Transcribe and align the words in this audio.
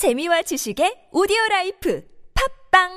재미와 0.00 0.40
지식의 0.40 1.12
오디오 1.12 1.36
라이프 1.50 2.02
팝빵! 2.72 2.88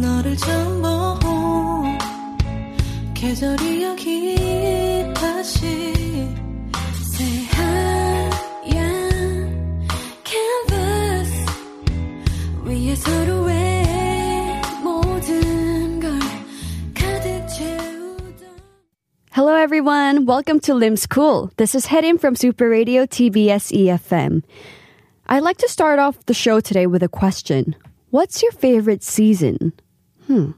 너를 0.00 0.36
처음 0.36 0.80
본 0.80 1.98
계절이 3.14 3.82
여기 3.82 5.12
다시 5.12 5.93
everyone. 19.64 20.26
Welcome 20.26 20.60
to 20.60 20.74
Lim 20.74 20.94
School. 20.94 21.50
This 21.56 21.74
is 21.74 21.86
Hyerim 21.86 22.20
from 22.20 22.36
Super 22.36 22.68
Radio 22.68 23.06
TBS 23.06 23.72
EFM. 23.72 24.44
I'd 25.26 25.42
like 25.42 25.56
to 25.56 25.70
start 25.70 25.98
off 25.98 26.26
the 26.26 26.34
show 26.34 26.60
today 26.60 26.86
with 26.86 27.02
a 27.02 27.08
question. 27.08 27.74
What's 28.10 28.42
your 28.42 28.52
favorite 28.52 29.02
season? 29.02 29.72
Hmm. 30.26 30.50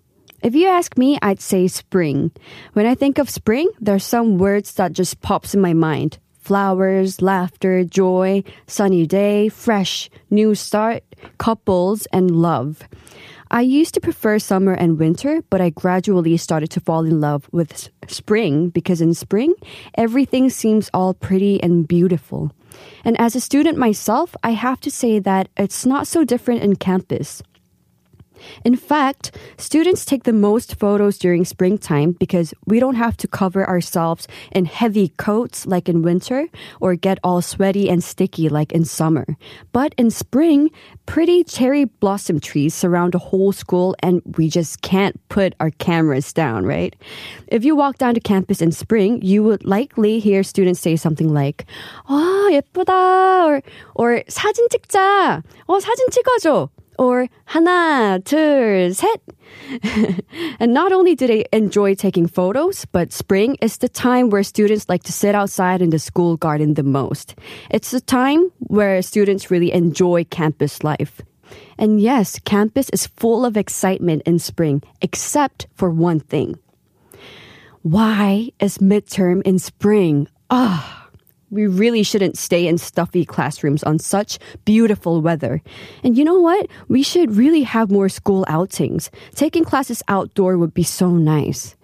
If 0.43 0.57
you 0.57 0.67
ask 0.67 0.99
me, 0.99 1.21
I'd 1.23 1.41
say 1.41 1.69
spring. 1.69 2.33
When 2.73 2.85
I 2.85 2.97
think 2.97 3.19
of 3.19 3.31
spring, 3.31 3.71
there's 3.79 4.05
some 4.05 4.39
words 4.39 4.75
that 4.75 4.93
just 4.93 5.21
pops 5.21 5.55
in 5.55 5.61
my 5.61 5.73
mind. 5.73 6.19
Flowers, 6.41 7.23
laughter, 7.23 7.85
joy, 7.85 8.43
sunny 8.67 9.07
day, 9.07 9.49
fresh, 9.51 10.11
new 10.31 10.57
start, 10.57 11.05
couples, 11.39 12.07
and 12.07 12.33
love. 12.33 12.83
I 13.51 13.61
used 13.61 13.95
to 13.95 14.01
prefer 14.01 14.39
summer 14.39 14.73
and 14.73 14.99
winter, 14.99 15.43
but 15.51 15.61
I 15.61 15.71
gradually 15.71 16.37
started 16.37 16.71
to 16.71 16.81
fall 16.81 17.05
in 17.05 17.21
love 17.21 17.49
with 17.53 17.91
spring 18.09 18.71
because 18.71 19.01
in 19.01 19.15
spring, 19.15 19.55
everything 19.97 20.51
seems 20.51 20.91
all 20.93 21.15
pretty 21.15 21.63
and 21.63 21.87
beautiful. 21.87 22.51
And 23.05 23.19
as 23.21 23.37
a 23.37 23.41
student 23.41 23.79
myself, 23.79 24.35
I 24.43 24.51
have 24.51 24.81
to 24.81 24.91
say 24.91 25.19
that 25.21 25.49
it's 25.57 25.87
not 25.87 26.07
so 26.07 26.25
different 26.25 26.63
in 26.63 26.77
campus. 26.77 27.43
In 28.64 28.76
fact, 28.76 29.36
students 29.58 30.06
take 30.06 30.24
the 30.24 30.34
most 30.34 30.76
photos 30.76 31.18
during 31.18 31.46
springtime 31.46 32.14
because 32.14 32.54
we 32.66 32.80
don't 32.80 32.96
have 32.96 33.18
to 33.18 33.28
cover 33.28 33.68
ourselves 33.68 34.28
in 34.52 34.66
heavy 34.66 35.10
coats 35.18 35.66
like 35.66 35.90
in 35.90 36.02
winter 36.02 36.48
or 36.80 36.96
get 36.96 37.20
all 37.24 37.42
sweaty 37.42 37.90
and 37.90 38.04
sticky 38.04 38.50
like 38.50 38.72
in 38.72 38.86
summer. 38.86 39.26
But 39.72 39.94
in 39.98 40.10
spring, 40.10 40.72
pretty 41.06 41.44
cherry 41.44 41.86
blossom 41.86 42.40
trees 42.40 42.74
surround 42.74 43.14
the 43.14 43.20
whole 43.20 43.52
school 43.52 43.96
and 44.02 44.22
we 44.38 44.50
just 44.50 44.82
can't 44.82 45.20
put 45.30 45.54
our 45.60 45.72
cameras 45.72 46.34
down, 46.34 46.66
right? 46.66 46.96
If 47.48 47.64
you 47.66 47.76
walk 47.76 47.98
down 47.98 48.14
to 48.16 48.20
campus 48.20 48.62
in 48.62 48.72
spring, 48.72 49.22
you 49.22 49.44
would 49.44 49.66
likely 49.66 50.20
hear 50.20 50.44
students 50.44 50.80
say 50.80 50.96
something 50.96 51.34
like, 51.34 51.66
아, 52.10 52.50
예쁘다, 52.52 53.46
or, 53.46 53.62
or 53.96 54.24
사진 54.28 54.68
찍자, 54.70 55.44
어, 55.68 55.80
사진 55.80 56.08
찍어줘 56.10 56.70
or 56.98 57.28
하나, 57.46 58.24
둘, 58.24 58.94
셋. 58.94 59.22
and 60.60 60.74
not 60.74 60.92
only 60.92 61.16
do 61.16 61.26
they 61.26 61.46
enjoy 61.52 61.96
taking 61.96 62.28
photos, 62.28 62.86
but 62.86 63.12
spring 63.12 63.58
is 63.62 63.78
the 63.78 63.90
time 63.90 64.30
where 64.30 64.44
students 64.44 64.88
like 64.88 65.04
to 65.04 65.12
sit 65.12 65.34
outside 65.34 65.82
in 65.82 65.90
the 65.90 66.00
school 66.00 66.38
garden 66.38 66.76
the 66.76 66.84
most. 66.84 67.36
It's 67.70 67.92
the 67.92 68.02
time 68.02 68.52
where 68.60 69.02
students 69.02 69.50
really 69.50 69.72
enjoy 69.72 70.26
campus 70.26 70.84
life. 70.84 71.22
And 71.78 72.00
yes, 72.00 72.40
campus 72.46 72.90
is 72.92 73.08
full 73.08 73.46
of 73.46 73.58
excitement 73.58 74.22
in 74.26 74.40
spring, 74.40 74.84
except 75.02 75.68
for 75.74 75.90
one 75.90 76.20
thing. 76.20 76.60
Why 77.82 78.52
is 78.60 78.78
midterm 78.78 79.42
in 79.42 79.58
spring? 79.58 80.28
Ah. 80.50 81.02
We 81.51 81.67
really 81.67 82.03
shouldn't 82.03 82.37
stay 82.37 82.67
in 82.67 82.79
stuffy 82.79 83.25
classrooms 83.25 83.85
on 83.85 83.99
such 83.99 84.39
beautiful 84.65 85.23
weather. 85.23 85.63
And 86.03 86.19
you 86.19 86.25
know 86.25 86.41
what? 86.41 86.67
We 86.89 87.03
should 87.03 87.37
really 87.37 87.63
have 87.63 87.91
more 87.91 88.09
school 88.09 88.45
outings. 88.49 89.11
Taking 89.35 89.65
classes 89.65 90.03
outdoor 90.09 90.59
would 90.59 90.75
be 90.75 90.83
so 90.83 91.11
nice. 91.11 91.77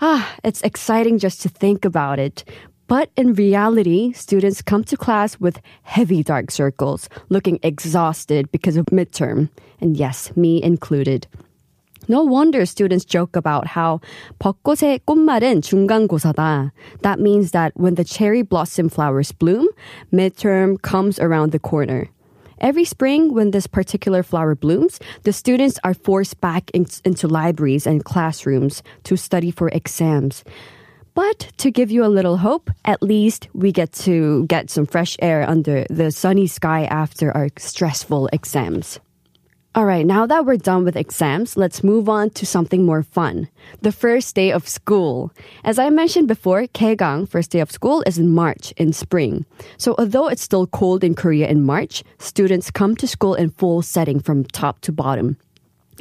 Ah, 0.00 0.34
it's 0.42 0.62
exciting 0.62 1.18
just 1.18 1.42
to 1.42 1.48
think 1.48 1.84
about 1.84 2.18
it. 2.18 2.44
But 2.86 3.10
in 3.16 3.34
reality, 3.34 4.12
students 4.12 4.60
come 4.60 4.84
to 4.84 4.96
class 4.96 5.40
with 5.40 5.60
heavy 5.82 6.22
dark 6.22 6.50
circles, 6.50 7.08
looking 7.28 7.58
exhausted 7.62 8.50
because 8.52 8.76
of 8.76 8.86
midterm. 8.86 9.48
And 9.80 9.96
yes, 9.96 10.34
me 10.36 10.62
included. 10.62 11.26
No 12.07 12.23
wonder 12.23 12.65
students 12.65 13.05
joke 13.05 13.35
about 13.35 13.77
how 13.77 13.99
벚꽃의 14.39 15.01
꽃말은 15.05 15.61
중간고사다. 15.61 16.71
That 17.03 17.19
means 17.19 17.51
that 17.51 17.73
when 17.75 17.95
the 17.95 18.03
cherry 18.03 18.41
blossom 18.41 18.89
flowers 18.89 19.31
bloom, 19.31 19.67
midterm 20.11 20.77
comes 20.81 21.19
around 21.19 21.51
the 21.51 21.59
corner. 21.59 22.09
Every 22.59 22.83
spring, 22.83 23.33
when 23.33 23.51
this 23.51 23.67
particular 23.67 24.23
flower 24.23 24.55
blooms, 24.55 24.99
the 25.23 25.31
students 25.31 25.79
are 25.83 25.93
forced 25.93 26.41
back 26.41 26.71
in- 26.73 26.87
into 27.05 27.27
libraries 27.27 27.85
and 27.85 28.03
classrooms 28.03 28.81
to 29.03 29.15
study 29.15 29.51
for 29.51 29.69
exams. 29.69 30.43
But 31.15 31.51
to 31.57 31.71
give 31.71 31.91
you 31.91 32.03
a 32.03 32.11
little 32.11 32.37
hope, 32.37 32.69
at 32.85 33.03
least 33.03 33.47
we 33.53 33.71
get 33.71 33.91
to 34.03 34.45
get 34.47 34.69
some 34.69 34.85
fresh 34.85 35.15
air 35.21 35.47
under 35.47 35.85
the 35.89 36.11
sunny 36.11 36.47
sky 36.47 36.85
after 36.85 37.31
our 37.35 37.49
stressful 37.57 38.29
exams. 38.33 38.99
All 39.76 39.86
right, 39.86 40.06
now 40.06 40.24
that 40.24 40.46
we're 40.46 40.56
done 40.56 40.84
with 40.84 40.94
exams, 40.94 41.56
let's 41.56 41.82
move 41.82 42.08
on 42.08 42.30
to 42.38 42.46
something 42.46 42.84
more 42.84 43.02
fun. 43.02 43.48
The 43.82 43.90
first 43.90 44.36
day 44.36 44.52
of 44.52 44.68
school. 44.68 45.32
As 45.64 45.80
I 45.80 45.90
mentioned 45.90 46.28
before, 46.28 46.68
Kaegang, 46.68 47.28
first 47.28 47.50
day 47.50 47.58
of 47.58 47.72
school, 47.72 48.04
is 48.06 48.16
in 48.16 48.30
March, 48.32 48.70
in 48.76 48.92
spring. 48.92 49.44
So 49.76 49.96
although 49.98 50.28
it's 50.28 50.42
still 50.42 50.68
cold 50.68 51.02
in 51.02 51.16
Korea 51.16 51.48
in 51.48 51.64
March, 51.64 52.04
students 52.20 52.70
come 52.70 52.94
to 52.94 53.08
school 53.08 53.34
in 53.34 53.50
full 53.50 53.82
setting 53.82 54.20
from 54.20 54.44
top 54.44 54.80
to 54.82 54.92
bottom. 54.92 55.38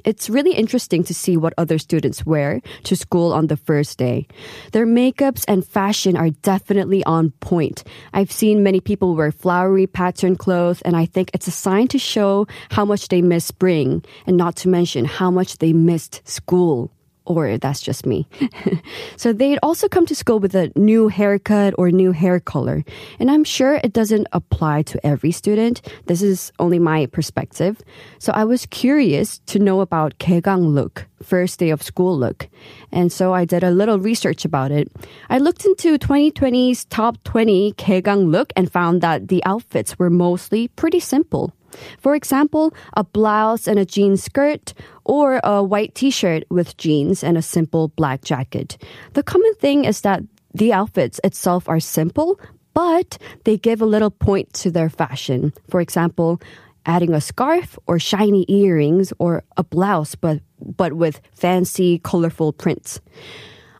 It's 0.05 0.29
really 0.29 0.53
interesting 0.53 1.03
to 1.05 1.13
see 1.13 1.37
what 1.37 1.53
other 1.57 1.77
students 1.77 2.25
wear 2.25 2.61
to 2.83 2.95
school 2.95 3.33
on 3.33 3.47
the 3.47 3.57
first 3.57 3.97
day. 3.97 4.27
Their 4.71 4.85
makeups 4.85 5.45
and 5.47 5.65
fashion 5.65 6.17
are 6.17 6.29
definitely 6.41 7.03
on 7.05 7.31
point. 7.39 7.83
I've 8.13 8.31
seen 8.31 8.63
many 8.63 8.79
people 8.79 9.15
wear 9.15 9.31
flowery 9.31 9.87
pattern 9.87 10.35
clothes, 10.35 10.81
and 10.81 10.95
I 10.95 11.05
think 11.05 11.31
it's 11.33 11.47
a 11.47 11.51
sign 11.51 11.87
to 11.89 11.99
show 11.99 12.47
how 12.69 12.85
much 12.85 13.07
they 13.07 13.21
miss 13.21 13.45
spring, 13.45 14.03
and 14.25 14.37
not 14.37 14.55
to 14.57 14.69
mention 14.69 15.05
how 15.05 15.31
much 15.31 15.57
they 15.57 15.73
missed 15.73 16.21
school. 16.27 16.91
Or 17.25 17.57
that's 17.57 17.81
just 17.81 18.05
me. 18.05 18.27
so 19.17 19.31
they'd 19.31 19.59
also 19.63 19.87
come 19.87 20.05
to 20.07 20.15
school 20.15 20.39
with 20.39 20.55
a 20.55 20.71
new 20.75 21.07
haircut 21.07 21.73
or 21.77 21.89
new 21.89 22.11
hair 22.11 22.39
color. 22.39 22.83
And 23.19 23.31
I'm 23.31 23.45
sure 23.45 23.75
it 23.75 23.93
doesn't 23.93 24.27
apply 24.33 24.81
to 24.83 25.05
every 25.05 25.31
student. 25.31 25.81
This 26.07 26.21
is 26.21 26.51
only 26.59 26.79
my 26.79 27.05
perspective. 27.05 27.79
So 28.19 28.33
I 28.33 28.43
was 28.43 28.65
curious 28.65 29.39
to 29.47 29.59
know 29.59 29.79
about 29.79 30.17
Kegang 30.19 30.73
look, 30.73 31.07
first 31.21 31.59
day 31.59 31.69
of 31.69 31.81
school 31.81 32.17
look. 32.17 32.49
And 32.91 33.11
so 33.11 33.33
I 33.33 33.45
did 33.45 33.63
a 33.63 33.71
little 33.71 33.99
research 33.99 34.43
about 34.43 34.71
it. 34.71 34.91
I 35.29 35.37
looked 35.37 35.65
into 35.65 35.97
2020's 35.97 36.85
top 36.85 37.23
20 37.23 37.73
Kegang 37.73 38.31
look 38.31 38.51
and 38.55 38.71
found 38.71 39.01
that 39.01 39.29
the 39.29 39.43
outfits 39.45 39.97
were 39.97 40.09
mostly 40.09 40.67
pretty 40.67 40.99
simple. 40.99 41.53
For 41.99 42.15
example, 42.15 42.73
a 42.95 43.03
blouse 43.03 43.67
and 43.67 43.79
a 43.79 43.85
jean 43.85 44.17
skirt, 44.17 44.73
or 45.05 45.39
a 45.43 45.63
white 45.63 45.95
t 45.95 46.09
shirt 46.09 46.43
with 46.49 46.77
jeans 46.77 47.23
and 47.23 47.37
a 47.37 47.41
simple 47.41 47.89
black 47.89 48.23
jacket. 48.23 48.77
The 49.13 49.23
common 49.23 49.53
thing 49.55 49.85
is 49.85 50.01
that 50.01 50.23
the 50.53 50.73
outfits 50.73 51.19
itself 51.23 51.67
are 51.67 51.79
simple, 51.79 52.39
but 52.73 53.17
they 53.43 53.57
give 53.57 53.81
a 53.81 53.85
little 53.85 54.11
point 54.11 54.53
to 54.53 54.71
their 54.71 54.89
fashion. 54.89 55.53
For 55.69 55.81
example, 55.81 56.41
adding 56.85 57.13
a 57.13 57.21
scarf 57.21 57.77
or 57.87 57.99
shiny 57.99 58.45
earrings 58.47 59.13
or 59.19 59.43
a 59.57 59.63
blouse 59.63 60.15
but 60.15 60.41
but 60.59 60.93
with 60.93 61.21
fancy 61.33 61.99
colorful 61.99 62.53
prints. 62.53 62.99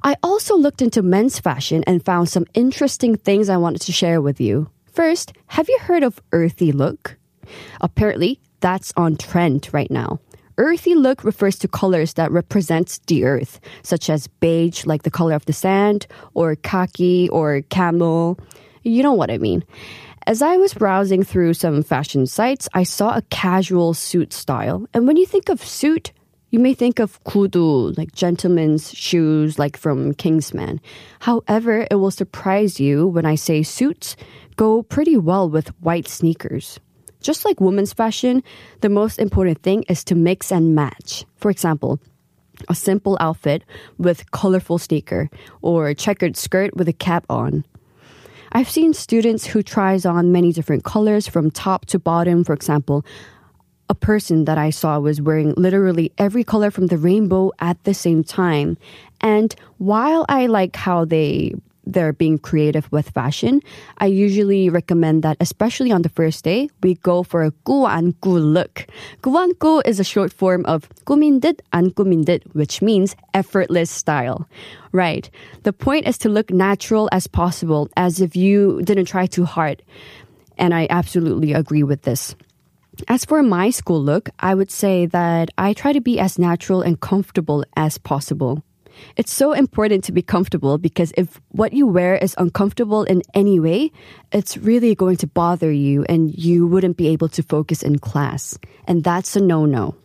I 0.04 0.18
also 0.22 0.58
looked 0.58 0.82
into 0.82 1.02
men's 1.02 1.40
fashion 1.40 1.84
and 1.88 2.04
found 2.04 2.28
some 2.28 2.46
interesting 2.54 3.16
things 3.16 3.48
I 3.48 3.58
wanted 3.58 3.82
to 3.84 3.94
share 3.94 4.22
with 4.22 4.42
you. 4.42 4.70
First, 4.92 5.32
have 5.48 5.70
you 5.70 5.80
heard 5.80 6.04
of 6.04 6.22
earthy 6.34 6.74
look? 6.74 7.18
Apparently, 7.80 8.40
that's 8.60 8.92
on 8.98 9.16
trend 9.16 9.70
right 9.72 9.90
now. 9.90 10.20
Earthy 10.58 10.96
look 10.96 11.24
refers 11.24 11.58
to 11.60 11.68
colors 11.68 12.14
that 12.14 12.32
represent 12.32 13.00
the 13.08 13.26
earth, 13.26 13.60
such 13.82 14.10
as 14.10 14.28
beige, 14.28 14.86
like 14.86 15.04
the 15.04 15.12
color 15.12 15.34
of 15.34 15.46
the 15.46 15.54
sand, 15.54 16.08
or 16.34 16.56
khaki 16.56 17.30
or 17.30 17.62
camel. 17.70 18.38
You 18.84 19.04
know 19.04 19.14
what 19.14 19.32
I 19.32 19.38
mean. 19.38 19.64
As 20.26 20.42
I 20.42 20.58
was 20.58 20.74
browsing 20.74 21.24
through 21.24 21.54
some 21.56 21.84
fashion 21.84 22.28
sites, 22.28 22.70
I 22.74 22.84
saw 22.84 23.18
a 23.18 23.24
casual 23.24 23.94
suit 23.94 24.32
style. 24.32 24.88
And 24.94 25.06
when 25.08 25.18
you 25.18 25.26
think 25.26 25.50
of 25.50 25.64
suit, 25.64 26.14
you 26.50 26.60
may 26.60 26.76
think 26.76 27.00
of 27.00 27.22
kudu, 27.24 27.94
like 27.98 28.14
gentlemen's 28.14 28.94
shoes, 28.94 29.58
like 29.58 29.76
from 29.76 30.14
Kingsman. 30.14 30.80
However, 31.20 31.88
it 31.90 31.96
will 31.96 32.12
surprise 32.12 32.80
you 32.80 33.08
when 33.08 33.26
I 33.26 33.36
say 33.36 33.64
suits 33.64 34.16
go 34.56 34.84
pretty 34.84 35.18
well 35.18 35.50
with 35.50 35.70
white 35.82 36.08
sneakers. 36.08 36.80
Just 37.24 37.46
like 37.46 37.60
women's 37.62 37.94
fashion, 37.94 38.44
the 38.82 38.90
most 38.90 39.18
important 39.18 39.64
thing 39.64 39.84
is 39.90 40.04
to 40.06 40.16
mix 40.16 40.52
and 40.52 40.76
match. 40.76 41.26
For 41.38 41.50
example, 41.50 42.00
a 42.70 42.76
simple 42.76 43.18
outfit 43.20 43.64
with 43.98 44.30
colorful 44.32 44.78
sneaker 44.78 45.30
or 45.62 45.94
checkered 45.94 46.38
skirt 46.38 46.76
with 46.76 46.88
a 46.88 46.94
cap 46.94 47.26
on. 47.30 47.66
I've 48.52 48.70
seen 48.70 48.94
students 48.94 49.48
who 49.48 49.64
tries 49.64 50.06
on 50.06 50.32
many 50.32 50.52
different 50.52 50.84
colors 50.84 51.28
from 51.28 51.50
top 51.50 51.86
to 51.88 51.98
bottom. 51.98 52.44
For 52.44 52.54
example, 52.54 53.06
a 53.90 53.96
person 53.96 54.46
that 54.46 54.58
I 54.58 54.70
saw 54.70 55.00
was 55.00 55.22
wearing 55.22 55.54
literally 55.56 56.12
every 56.18 56.44
color 56.44 56.70
from 56.72 56.88
the 56.88 56.98
rainbow 56.98 57.52
at 57.60 57.84
the 57.84 57.94
same 57.94 58.24
time. 58.24 58.78
And 59.22 59.56
while 59.78 60.26
I 60.30 60.48
like 60.48 60.76
how 60.76 61.06
they 61.06 61.56
they're 61.86 62.14
being 62.14 62.38
creative 62.38 62.92
with 62.92 63.10
fashion, 63.10 63.62
I 63.98 64.08
usually 64.08 64.70
recommend 64.70 65.24
that, 65.24 65.38
especially 65.40 65.92
on 65.92 66.02
the 66.02 66.10
first 66.10 66.44
day, 66.44 66.70
we 66.82 66.96
go 66.96 67.24
for 67.24 67.44
a 67.44 67.52
guangu 67.66 68.14
look. 68.40 68.88
Guangu 69.22 69.82
is 69.86 70.00
a 70.00 70.04
short 70.04 70.32
form 70.32 70.66
of 70.66 70.90
kumindit 71.06 71.60
and 71.72 71.96
kumindit, 71.96 72.44
which 72.54 72.82
means 72.82 73.16
effortless 73.34 73.92
style. 73.92 74.48
Right. 74.92 75.30
The 75.64 75.74
point 75.74 76.08
is 76.08 76.18
to 76.20 76.30
look 76.30 76.52
natural 76.52 77.10
as 77.12 77.28
possible, 77.28 77.90
as 77.98 78.22
if 78.22 78.36
you 78.36 78.82
didn't 78.84 79.06
try 79.06 79.26
too 79.26 79.46
hard. 79.46 79.82
And 80.58 80.74
I 80.74 80.88
absolutely 80.90 81.54
agree 81.54 81.84
with 81.84 82.04
this. 82.04 82.36
As 83.08 83.26
for 83.26 83.42
my 83.42 83.72
school 83.72 84.02
look, 84.02 84.30
I 84.40 84.54
would 84.54 84.70
say 84.70 85.08
that 85.08 85.50
I 85.58 85.74
try 85.74 85.94
to 85.94 86.02
be 86.02 86.20
as 86.20 86.38
natural 86.38 86.82
and 86.82 87.00
comfortable 87.00 87.66
as 87.76 87.98
possible. 87.98 88.64
It's 89.16 89.34
so 89.34 89.54
important 89.54 90.04
to 90.06 90.12
be 90.12 90.22
comfortable 90.22 90.78
because 90.78 91.14
if 91.18 91.40
what 91.50 91.74
you 91.74 91.88
wear 91.88 92.16
is 92.16 92.36
uncomfortable 92.38 93.04
in 93.04 93.22
any 93.34 93.60
way, 93.60 93.92
it's 94.32 94.58
really 94.58 94.96
going 94.96 95.18
to 95.18 95.28
bother 95.28 95.72
you 95.72 96.06
and 96.10 96.34
you 96.38 96.68
wouldn't 96.68 96.98
be 96.98 97.08
able 97.08 97.30
to 97.30 97.44
focus 97.44 97.84
in 97.84 98.00
class. 98.00 98.58
And 98.88 99.04
that's 99.04 99.36
a 99.36 99.42
no 99.42 99.66
no. 99.66 99.96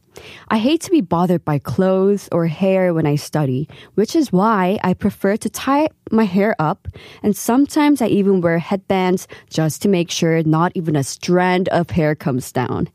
I 0.49 0.59
hate 0.59 0.81
to 0.83 0.91
be 0.91 1.01
bothered 1.01 1.45
by 1.45 1.59
clothes 1.59 2.29
or 2.33 2.47
hair 2.47 2.95
when 2.95 3.07
I 3.07 3.17
study, 3.17 3.69
which 3.95 4.17
is 4.17 4.33
why 4.33 4.79
I 4.83 4.95
prefer 4.95 5.37
to 5.37 5.51
tie 5.51 5.89
my 6.11 6.25
hair 6.25 6.57
up, 6.59 6.89
and 7.23 7.37
sometimes 7.37 8.01
I 8.01 8.07
even 8.07 8.41
wear 8.41 8.59
headbands 8.59 9.29
just 9.51 9.83
to 9.83 9.89
make 9.89 10.11
sure 10.11 10.43
not 10.43 10.73
even 10.75 10.97
a 10.97 11.05
strand 11.05 11.69
of 11.69 11.91
hair 11.91 12.15
comes 12.15 12.51
down. 12.53 12.89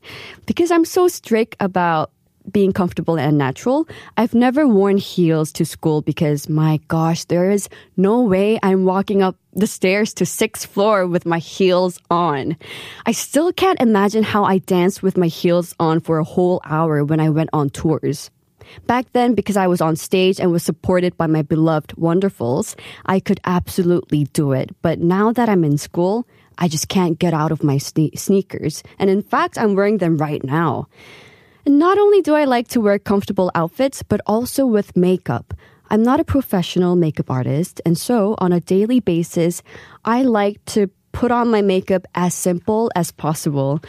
Because 0.46 0.70
I'm 0.70 0.84
so 0.84 1.08
strict 1.08 1.56
about 1.60 2.10
being 2.50 2.72
comfortable 2.72 3.18
and 3.18 3.38
natural. 3.38 3.88
I've 4.16 4.34
never 4.34 4.66
worn 4.68 4.98
heels 4.98 5.52
to 5.52 5.64
school 5.64 6.02
because 6.02 6.48
my 6.48 6.80
gosh, 6.88 7.24
there 7.24 7.50
is 7.50 7.68
no 7.96 8.20
way 8.20 8.58
I'm 8.62 8.84
walking 8.84 9.22
up 9.22 9.36
the 9.54 9.66
stairs 9.66 10.12
to 10.14 10.26
sixth 10.26 10.66
floor 10.66 11.06
with 11.06 11.26
my 11.26 11.38
heels 11.38 11.98
on. 12.10 12.56
I 13.06 13.12
still 13.12 13.52
can't 13.52 13.80
imagine 13.80 14.22
how 14.22 14.44
I 14.44 14.58
danced 14.58 15.02
with 15.02 15.16
my 15.16 15.28
heels 15.28 15.74
on 15.78 16.00
for 16.00 16.18
a 16.18 16.24
whole 16.24 16.60
hour 16.64 17.04
when 17.04 17.20
I 17.20 17.30
went 17.30 17.50
on 17.52 17.70
tours. 17.70 18.30
Back 18.86 19.06
then, 19.12 19.34
because 19.34 19.56
I 19.56 19.66
was 19.66 19.80
on 19.80 19.96
stage 19.96 20.40
and 20.40 20.50
was 20.50 20.62
supported 20.62 21.16
by 21.16 21.26
my 21.26 21.42
beloved 21.42 21.94
Wonderfuls, 21.96 22.74
I 23.06 23.20
could 23.20 23.40
absolutely 23.44 24.24
do 24.32 24.52
it. 24.52 24.74
But 24.82 24.98
now 25.00 25.32
that 25.32 25.48
I'm 25.48 25.64
in 25.64 25.78
school, 25.78 26.26
I 26.58 26.68
just 26.68 26.88
can't 26.88 27.18
get 27.18 27.34
out 27.34 27.52
of 27.52 27.62
my 27.62 27.76
sne- 27.76 28.18
sneakers. 28.18 28.82
And 28.98 29.10
in 29.10 29.22
fact, 29.22 29.58
I'm 29.58 29.74
wearing 29.74 29.98
them 29.98 30.16
right 30.16 30.42
now. 30.42 30.88
And 31.66 31.78
not 31.78 31.98
only 31.98 32.20
do 32.20 32.34
I 32.34 32.44
like 32.44 32.68
to 32.68 32.80
wear 32.80 32.98
comfortable 32.98 33.50
outfits, 33.54 34.02
but 34.02 34.20
also 34.26 34.66
with 34.66 34.96
makeup. 34.96 35.54
I'm 35.90 36.02
not 36.02 36.20
a 36.20 36.24
professional 36.24 36.96
makeup 36.96 37.30
artist, 37.30 37.80
and 37.86 37.96
so 37.96 38.34
on 38.38 38.52
a 38.52 38.60
daily 38.60 39.00
basis, 39.00 39.62
I 40.04 40.22
like 40.22 40.64
to 40.66 40.90
put 41.12 41.30
on 41.30 41.50
my 41.50 41.62
makeup 41.62 42.06
as 42.14 42.34
simple 42.34 42.90
as 42.94 43.12
possible. 43.12 43.80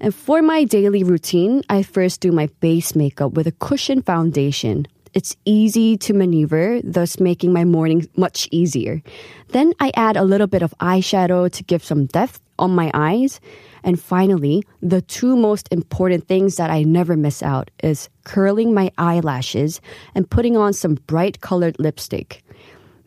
And 0.00 0.14
for 0.14 0.42
my 0.42 0.64
daily 0.64 1.04
routine, 1.04 1.62
I 1.70 1.82
first 1.82 2.20
do 2.20 2.32
my 2.32 2.48
base 2.60 2.94
makeup 2.94 3.32
with 3.32 3.46
a 3.46 3.52
cushion 3.52 4.02
foundation. 4.02 4.86
It's 5.14 5.36
easy 5.44 5.96
to 5.98 6.12
maneuver, 6.12 6.80
thus 6.82 7.20
making 7.20 7.52
my 7.52 7.64
morning 7.64 8.08
much 8.16 8.48
easier. 8.50 9.00
Then 9.48 9.72
I 9.78 9.92
add 9.94 10.16
a 10.16 10.24
little 10.24 10.48
bit 10.48 10.62
of 10.62 10.74
eyeshadow 10.80 11.50
to 11.52 11.62
give 11.62 11.84
some 11.84 12.06
depth 12.06 12.40
on 12.58 12.74
my 12.74 12.90
eyes. 12.94 13.40
And 13.84 14.00
finally, 14.00 14.64
the 14.82 15.02
two 15.02 15.36
most 15.36 15.68
important 15.70 16.26
things 16.26 16.56
that 16.56 16.70
I 16.70 16.82
never 16.82 17.16
miss 17.16 17.42
out 17.42 17.70
is 17.82 18.08
curling 18.24 18.74
my 18.74 18.90
eyelashes 18.98 19.80
and 20.16 20.28
putting 20.28 20.56
on 20.56 20.72
some 20.72 20.96
bright 21.06 21.40
colored 21.40 21.76
lipstick. 21.78 22.42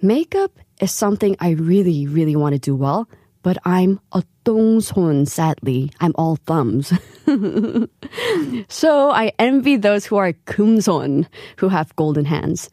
Makeup 0.02 0.52
is 0.80 0.92
something 0.92 1.36
I 1.40 1.52
really, 1.52 2.08
really 2.08 2.36
want 2.36 2.54
to 2.54 2.60
do 2.60 2.76
well, 2.76 3.10
but 3.48 3.58
I'm 3.64 4.02
a 4.12 4.24
똥손, 4.44 5.26
sadly. 5.26 5.90
I'm 6.02 6.12
all 6.16 6.36
thumbs. 6.36 6.92
so 8.68 9.10
I 9.10 9.32
envy 9.40 9.78
those 9.78 10.06
who 10.06 10.18
are 10.18 10.34
kumson, 10.34 11.26
who 11.56 11.70
have 11.70 11.96
golden 11.96 12.26
hands. 12.26 12.70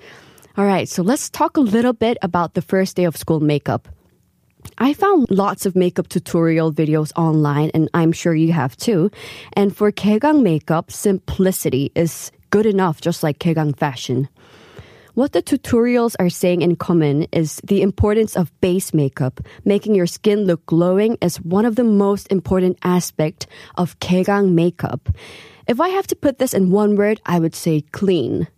All 0.57 0.65
right, 0.65 0.89
so 0.89 1.05
let's 1.05 1.31
talk 1.31 1.57
a 1.57 1.61
little 1.61 1.93
bit 1.93 2.19
about 2.23 2.55
the 2.55 2.61
first 2.61 2.97
day 2.97 3.05
of 3.05 3.17
school 3.17 3.39
makeup. 3.39 3.87
I 4.77 4.95
found 4.95 5.31
lots 5.31 5.65
of 5.65 5.77
makeup 5.77 6.09
tutorial 6.09 6.73
videos 6.73 7.13
online, 7.15 7.71
and 7.73 7.89
I'm 7.95 8.11
sure 8.11 8.35
you 8.35 8.53
have 8.53 8.77
too. 8.77 9.13
And 9.53 9.77
for 9.77 9.93
Kegang 9.93 10.43
makeup, 10.43 10.91
simplicity 10.91 11.93
is 11.95 12.33
good 12.51 12.67
enough, 12.67 13.01
just 13.01 13.23
like 13.23 13.39
Kegang 13.39 13.79
fashion. 13.79 14.29
What 15.15 15.31
the 15.31 15.43
tutorials 15.43 16.17
are 16.19 16.29
saying 16.29 16.63
in 16.63 16.75
common 16.75 17.29
is 17.31 17.61
the 17.63 17.83
importance 17.83 18.35
of 18.35 18.51
base 18.61 18.93
makeup. 18.93 19.41
Making 19.65 19.95
your 19.95 20.09
skin 20.09 20.43
look 20.43 20.67
glowing 20.67 21.19
is 21.23 21.41
one 21.41 21.65
of 21.65 21.77
the 21.77 21.85
most 21.85 22.27
important 22.33 22.79
aspects 22.83 23.47
of 23.77 23.97
Kegang 24.01 24.55
makeup. 24.55 25.09
If 25.69 25.81
I 25.81 25.91
have 25.91 26.09
to 26.09 26.17
put 26.17 26.39
this 26.39 26.53
in 26.53 26.73
one 26.73 26.97
word, 26.97 27.21
I 27.27 27.39
would 27.39 27.55
say 27.55 27.83
clean. 27.93 28.49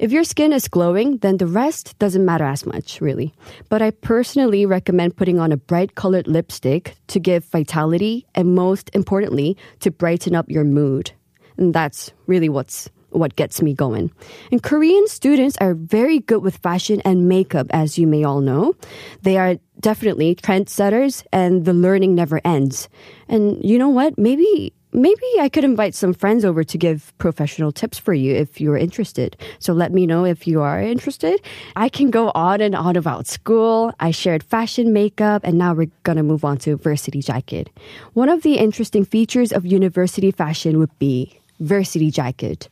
If 0.00 0.10
your 0.10 0.24
skin 0.24 0.52
is 0.52 0.66
glowing, 0.66 1.18
then 1.18 1.36
the 1.36 1.46
rest 1.46 1.96
doesn't 2.00 2.24
matter 2.24 2.46
as 2.46 2.66
much, 2.66 3.00
really. 3.00 3.32
But 3.68 3.80
I 3.80 3.92
personally 3.92 4.66
recommend 4.66 5.16
putting 5.16 5.38
on 5.38 5.52
a 5.52 5.56
bright 5.56 5.94
colored 5.94 6.26
lipstick 6.26 6.96
to 7.14 7.20
give 7.20 7.44
vitality 7.44 8.26
and 8.34 8.56
most 8.56 8.90
importantly, 8.92 9.56
to 9.78 9.92
brighten 9.92 10.34
up 10.34 10.50
your 10.50 10.64
mood. 10.64 11.12
And 11.56 11.72
that's 11.72 12.10
really 12.26 12.48
what's 12.48 12.90
what 13.12 13.36
gets 13.36 13.62
me 13.62 13.74
going. 13.74 14.10
And 14.50 14.62
Korean 14.62 15.06
students 15.06 15.56
are 15.60 15.74
very 15.74 16.18
good 16.18 16.42
with 16.42 16.56
fashion 16.58 17.00
and 17.04 17.28
makeup, 17.28 17.66
as 17.70 17.98
you 17.98 18.06
may 18.06 18.24
all 18.24 18.40
know. 18.40 18.74
They 19.22 19.36
are 19.38 19.56
definitely 19.80 20.34
trendsetters 20.34 21.24
and 21.32 21.64
the 21.64 21.72
learning 21.72 22.14
never 22.14 22.40
ends. 22.44 22.88
And 23.28 23.62
you 23.64 23.78
know 23.78 23.88
what? 23.88 24.18
Maybe 24.18 24.72
maybe 24.92 25.22
I 25.40 25.48
could 25.48 25.64
invite 25.64 25.94
some 25.94 26.12
friends 26.12 26.44
over 26.44 26.62
to 26.64 26.78
give 26.78 27.12
professional 27.18 27.72
tips 27.72 27.98
for 27.98 28.12
you 28.12 28.34
if 28.34 28.60
you're 28.60 28.76
interested. 28.76 29.36
So 29.58 29.72
let 29.72 29.92
me 29.92 30.06
know 30.06 30.24
if 30.24 30.46
you 30.46 30.60
are 30.60 30.80
interested. 30.80 31.40
I 31.76 31.88
can 31.88 32.10
go 32.10 32.30
on 32.34 32.60
and 32.60 32.74
on 32.74 32.96
about 32.96 33.26
school. 33.26 33.92
I 34.00 34.10
shared 34.10 34.42
fashion, 34.42 34.92
makeup, 34.92 35.42
and 35.44 35.56
now 35.56 35.72
we're 35.74 35.90
going 36.02 36.16
to 36.16 36.22
move 36.22 36.44
on 36.44 36.58
to 36.58 36.76
varsity 36.76 37.22
jacket. 37.22 37.70
One 38.12 38.28
of 38.28 38.42
the 38.42 38.58
interesting 38.58 39.04
features 39.04 39.52
of 39.52 39.64
university 39.64 40.30
fashion 40.30 40.78
would 40.78 40.96
be 40.98 41.38
varsity 41.62 42.10
jacket. 42.10 42.68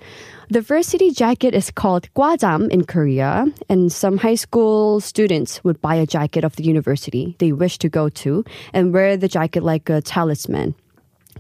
The 0.50 0.61
varsity 0.61 1.11
jacket 1.12 1.54
is 1.54 1.70
called 1.70 2.12
gwajam 2.14 2.68
in 2.70 2.85
Korea, 2.85 3.47
and 3.68 3.92
some 3.92 4.18
high 4.18 4.35
school 4.35 5.00
students 5.00 5.62
would 5.62 5.80
buy 5.80 5.94
a 5.94 6.06
jacket 6.06 6.44
of 6.44 6.56
the 6.56 6.64
university 6.64 7.37
they 7.38 7.52
wish 7.52 7.78
to 7.78 7.88
go 7.88 8.09
to 8.09 8.44
and 8.73 8.92
wear 8.92 9.16
the 9.16 9.28
jacket 9.28 9.62
like 9.62 9.88
a 9.88 10.02
talisman. 10.02 10.75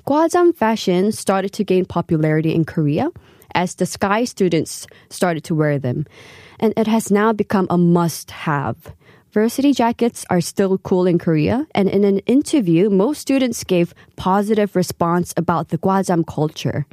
Gwajam 0.06 0.54
fashion 0.54 1.12
started 1.12 1.52
to 1.52 1.64
gain 1.64 1.84
popularity 1.84 2.54
in 2.54 2.64
Korea 2.64 3.10
as 3.54 3.74
the 3.74 3.86
SKY 3.86 4.24
students 4.24 4.86
started 5.10 5.44
to 5.44 5.54
wear 5.54 5.78
them, 5.78 6.06
and 6.60 6.72
it 6.76 6.86
has 6.86 7.10
now 7.10 7.32
become 7.32 7.66
a 7.68 7.76
must 7.76 8.30
have. 8.30 8.94
Varsity 9.32 9.72
jackets 9.72 10.24
are 10.28 10.40
still 10.40 10.78
cool 10.78 11.06
in 11.06 11.18
Korea, 11.18 11.66
and 11.74 11.88
in 11.88 12.02
an 12.02 12.18
interview, 12.26 12.90
most 12.90 13.20
students 13.20 13.62
gave 13.62 13.94
positive 14.16 14.74
response 14.74 15.32
about 15.36 15.68
the 15.68 15.78
gwajam 15.78 16.26
culture. 16.26 16.84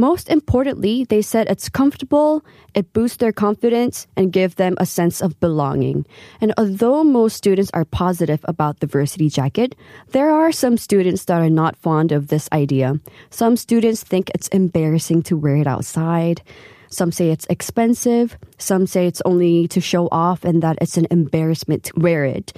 Most 0.00 0.30
importantly, 0.30 1.04
they 1.04 1.20
said 1.20 1.46
it's 1.50 1.68
comfortable, 1.68 2.42
it 2.72 2.90
boosts 2.94 3.18
their 3.18 3.32
confidence, 3.32 4.06
and 4.16 4.32
give 4.32 4.56
them 4.56 4.74
a 4.78 4.86
sense 4.86 5.20
of 5.20 5.38
belonging. 5.40 6.06
And 6.40 6.54
although 6.56 7.04
most 7.04 7.36
students 7.36 7.70
are 7.74 7.84
positive 7.84 8.40
about 8.44 8.80
the 8.80 8.86
varsity 8.86 9.28
jacket, 9.28 9.76
there 10.12 10.30
are 10.30 10.52
some 10.52 10.78
students 10.78 11.26
that 11.26 11.42
are 11.42 11.50
not 11.50 11.76
fond 11.76 12.12
of 12.12 12.28
this 12.28 12.48
idea. 12.50 12.98
Some 13.28 13.58
students 13.58 14.02
think 14.02 14.30
it's 14.30 14.48
embarrassing 14.48 15.20
to 15.24 15.36
wear 15.36 15.56
it 15.56 15.66
outside. 15.66 16.40
Some 16.88 17.12
say 17.12 17.28
it's 17.28 17.46
expensive. 17.50 18.38
Some 18.56 18.86
say 18.86 19.06
it's 19.06 19.20
only 19.26 19.68
to 19.68 19.82
show 19.82 20.08
off 20.10 20.46
and 20.46 20.62
that 20.62 20.78
it's 20.80 20.96
an 20.96 21.08
embarrassment 21.10 21.84
to 21.84 22.00
wear 22.00 22.24
it 22.24 22.56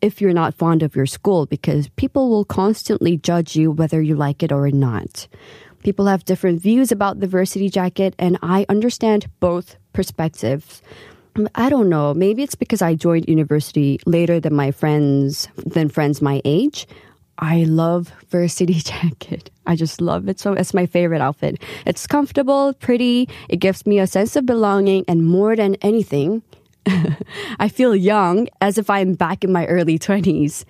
if 0.00 0.20
you're 0.20 0.32
not 0.32 0.54
fond 0.54 0.82
of 0.82 0.94
your 0.94 1.06
school 1.06 1.44
because 1.46 1.88
people 1.96 2.30
will 2.30 2.44
constantly 2.44 3.16
judge 3.16 3.56
you 3.56 3.70
whether 3.70 4.00
you 4.00 4.14
like 4.14 4.42
it 4.42 4.52
or 4.52 4.70
not. 4.70 5.26
People 5.82 6.06
have 6.06 6.24
different 6.24 6.60
views 6.60 6.92
about 6.92 7.20
the 7.20 7.26
varsity 7.26 7.70
jacket, 7.70 8.14
and 8.18 8.38
I 8.42 8.66
understand 8.68 9.30
both 9.40 9.76
perspectives. 9.92 10.82
I 11.54 11.68
don't 11.68 11.88
know. 11.88 12.14
Maybe 12.14 12.42
it's 12.42 12.56
because 12.56 12.82
I 12.82 12.94
joined 12.94 13.28
university 13.28 14.00
later 14.06 14.40
than 14.40 14.54
my 14.54 14.70
friends, 14.70 15.48
than 15.56 15.88
friends 15.88 16.20
my 16.20 16.42
age. 16.44 16.86
I 17.38 17.64
love 17.64 18.12
varsity 18.28 18.74
jacket. 18.92 19.50
I 19.66 19.76
just 19.76 20.00
love 20.00 20.28
it. 20.28 20.40
So 20.40 20.54
it's 20.54 20.74
my 20.74 20.86
favorite 20.86 21.20
outfit. 21.20 21.62
It's 21.86 22.06
comfortable, 22.06 22.72
pretty. 22.74 23.28
It 23.48 23.58
gives 23.58 23.86
me 23.86 24.00
a 24.00 24.06
sense 24.06 24.34
of 24.34 24.46
belonging 24.46 25.04
and 25.06 25.24
more 25.24 25.54
than 25.54 25.76
anything, 25.76 26.42
I 27.60 27.68
feel 27.68 27.94
young 27.94 28.48
as 28.60 28.78
if 28.78 28.90
I'm 28.90 29.14
back 29.14 29.44
in 29.44 29.52
my 29.52 29.66
early 29.66 29.98
20s. 29.98 30.64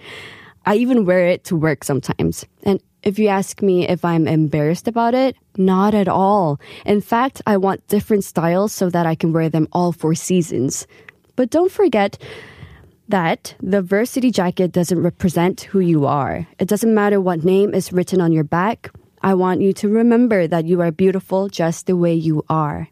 I 0.66 0.76
even 0.76 1.06
wear 1.06 1.26
it 1.28 1.44
to 1.44 1.56
work 1.56 1.84
sometimes. 1.84 2.44
And 2.64 2.82
if 3.02 3.18
you 3.18 3.28
ask 3.28 3.62
me 3.62 3.86
if 3.88 4.04
I'm 4.04 4.26
embarrassed 4.26 4.88
about 4.88 5.14
it, 5.14 5.36
not 5.56 5.94
at 5.94 6.08
all. 6.08 6.60
In 6.84 7.00
fact, 7.00 7.42
I 7.46 7.56
want 7.56 7.86
different 7.88 8.24
styles 8.24 8.72
so 8.72 8.90
that 8.90 9.06
I 9.06 9.14
can 9.14 9.32
wear 9.32 9.48
them 9.48 9.68
all 9.72 9.92
four 9.92 10.14
seasons. 10.14 10.86
But 11.36 11.50
don't 11.50 11.70
forget 11.70 12.18
that 13.08 13.54
the 13.62 13.80
varsity 13.80 14.30
jacket 14.30 14.72
doesn't 14.72 15.02
represent 15.02 15.62
who 15.62 15.80
you 15.80 16.06
are. 16.06 16.46
It 16.58 16.68
doesn't 16.68 16.94
matter 16.94 17.20
what 17.20 17.44
name 17.44 17.74
is 17.74 17.92
written 17.92 18.20
on 18.20 18.32
your 18.32 18.44
back. 18.44 18.90
I 19.22 19.34
want 19.34 19.60
you 19.60 19.72
to 19.74 19.88
remember 19.88 20.46
that 20.46 20.66
you 20.66 20.80
are 20.80 20.92
beautiful 20.92 21.48
just 21.48 21.86
the 21.86 21.96
way 21.96 22.14
you 22.14 22.44
are. 22.48 22.88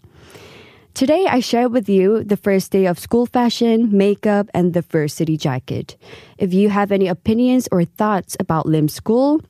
Today, 0.95 1.27
I 1.29 1.41
share 1.41 1.69
with 1.69 1.91
you 1.91 2.25
the 2.25 2.39
first 2.39 2.73
day 2.73 2.87
of 2.87 2.99
school 2.99 3.27
fashion, 3.27 3.95
makeup, 3.95 4.49
and 4.55 4.73
the 4.73 4.81
varsity 4.81 5.37
jacket. 5.37 5.95
If 6.39 6.55
you 6.55 6.71
have 6.71 6.91
any 6.91 7.07
opinions 7.07 7.69
or 7.71 7.85
thoughts 7.85 8.35
about 8.41 8.65
Lim 8.65 8.89
School, 8.89 9.43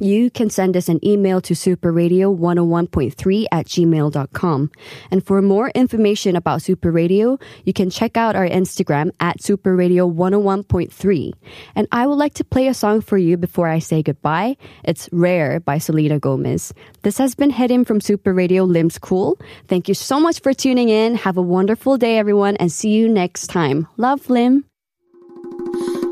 you 0.00 0.30
can 0.30 0.50
send 0.50 0.76
us 0.76 0.88
an 0.88 1.04
email 1.04 1.40
to 1.42 1.54
superradio101.3 1.54 3.46
at 3.52 3.66
gmail.com. 3.66 4.70
And 5.10 5.26
for 5.26 5.42
more 5.42 5.70
information 5.70 6.36
about 6.36 6.62
Super 6.62 6.90
Radio, 6.90 7.38
you 7.64 7.72
can 7.72 7.90
check 7.90 8.16
out 8.16 8.36
our 8.36 8.48
Instagram 8.48 9.10
at 9.20 9.38
superradio101.3. 9.38 11.32
And 11.74 11.88
I 11.92 12.06
would 12.06 12.14
like 12.18 12.34
to 12.34 12.44
play 12.44 12.68
a 12.68 12.74
song 12.74 13.00
for 13.00 13.18
you 13.18 13.36
before 13.36 13.68
I 13.68 13.78
say 13.78 14.02
goodbye. 14.02 14.56
It's 14.84 15.08
Rare 15.12 15.60
by 15.60 15.78
Selena 15.78 16.18
Gomez. 16.18 16.72
This 17.02 17.18
has 17.18 17.34
been 17.34 17.50
Hyerim 17.50 17.86
from 17.86 18.00
Super 18.00 18.32
Radio 18.32 18.64
Lim's 18.64 18.98
Cool. 18.98 19.38
Thank 19.66 19.88
you 19.88 19.94
so 19.94 20.20
much 20.20 20.40
for 20.40 20.52
tuning 20.54 20.88
in. 20.88 21.14
Have 21.16 21.36
a 21.36 21.42
wonderful 21.42 21.96
day, 21.96 22.18
everyone, 22.18 22.56
and 22.56 22.70
see 22.70 22.90
you 22.90 23.08
next 23.08 23.48
time. 23.48 23.86
Love, 23.96 24.28
Lim. 24.30 24.64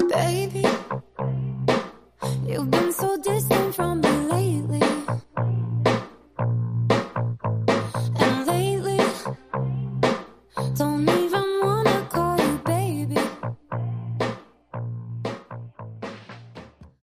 Baby, 0.09 0.65